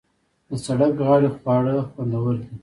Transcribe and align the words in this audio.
د 0.49 0.51
سړک 0.65 0.93
غاړې 1.07 1.29
خواړه 1.37 1.75
خوندور 1.91 2.33
دي. 2.43 2.49